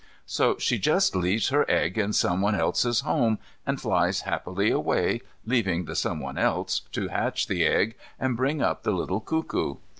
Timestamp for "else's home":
2.55-3.37